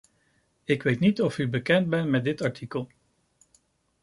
Ik 0.63 0.83
weet 0.83 0.99
niet 0.99 1.21
of 1.21 1.37
u 1.37 1.47
bekend 1.49 1.89
bent 1.89 2.09
met 2.09 2.23
dit 2.23 2.41
artikel. 2.41 2.89